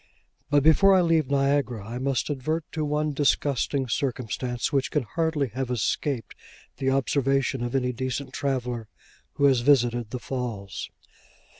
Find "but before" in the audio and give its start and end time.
0.49-0.95